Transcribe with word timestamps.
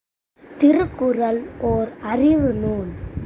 திருக்குறள் 0.57 1.41
ஓர் 1.59 1.89
அறிவு 2.01 2.53
நூல். 2.53 2.91